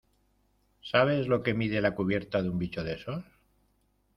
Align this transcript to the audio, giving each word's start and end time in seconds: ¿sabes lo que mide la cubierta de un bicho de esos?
¿sabes 0.81 1.27
lo 1.27 1.43
que 1.43 1.53
mide 1.53 1.79
la 1.79 1.93
cubierta 1.93 2.41
de 2.41 2.49
un 2.49 2.57
bicho 2.57 2.83
de 2.83 2.93
esos? 2.93 3.23